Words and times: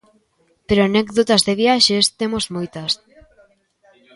Pero 0.67 0.81
anécdotas 0.83 1.41
de 1.47 1.53
viaxes 1.61 2.05
temos 2.19 2.45
moitas. 2.55 2.91